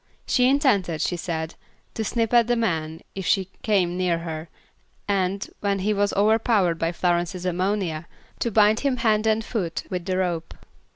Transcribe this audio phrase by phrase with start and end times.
[0.25, 1.53] She intended, she said,
[1.93, 4.49] to snip at the man if he came near her,
[5.07, 8.07] and, when he was overpowered by Florence's ammonia,
[8.39, 10.55] to bind him hand and foot with the rope.